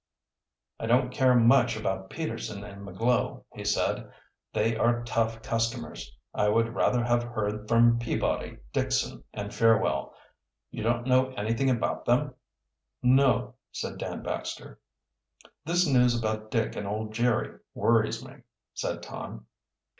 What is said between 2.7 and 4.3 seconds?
McGlow," he said.